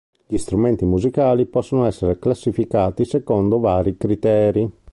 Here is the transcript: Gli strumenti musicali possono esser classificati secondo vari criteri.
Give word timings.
Gli 0.25 0.37
strumenti 0.37 0.83
musicali 0.83 1.45
possono 1.45 1.85
esser 1.85 2.17
classificati 2.17 3.05
secondo 3.05 3.59
vari 3.59 3.97
criteri. 3.97 4.67